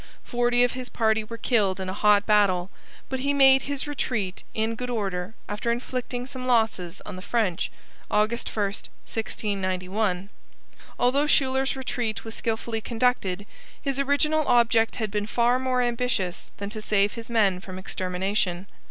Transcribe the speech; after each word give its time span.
Forty 0.23 0.63
of 0.63 0.71
his 0.71 0.89
party 0.89 1.23
were 1.23 1.37
killed 1.37 1.79
in 1.79 1.87
a 1.87 1.93
hot 1.93 2.25
battle, 2.25 2.71
but 3.07 3.19
he 3.19 3.35
made 3.35 3.61
his 3.61 3.85
retreat 3.85 4.41
in 4.55 4.73
good 4.73 4.89
order 4.89 5.35
after 5.47 5.71
inflicting 5.71 6.25
some 6.25 6.47
losses 6.47 7.03
on 7.05 7.17
the 7.17 7.21
French 7.21 7.71
(August 8.09 8.49
1, 8.49 8.65
1691). 8.65 10.29
Although 10.97 11.27
Schuyler's 11.27 11.75
retreat 11.75 12.25
was 12.25 12.33
skilfully 12.33 12.81
conducted, 12.81 13.45
his 13.79 13.99
original 13.99 14.43
object 14.47 14.95
had 14.95 15.11
been 15.11 15.27
far 15.27 15.59
more 15.59 15.83
ambitious 15.83 16.49
than 16.57 16.71
to 16.71 16.81
save 16.81 17.13
his 17.13 17.29
men 17.29 17.59
from 17.59 17.77
extermination. 17.77 18.65